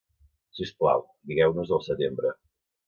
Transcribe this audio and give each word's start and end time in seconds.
Si 0.59 0.65
us 0.67 0.71
plau, 0.81 1.05
digueu-nos-ho 1.33 1.81
al 1.81 1.87
setembre. 1.91 2.37